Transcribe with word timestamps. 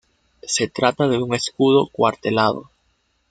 Se 0.41 0.67
trata 0.67 1.07
de 1.07 1.19
un 1.19 1.35
escudo 1.35 1.85
cuartelado. 1.91 2.71